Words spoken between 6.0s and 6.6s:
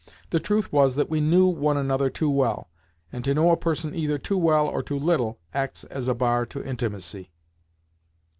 a bar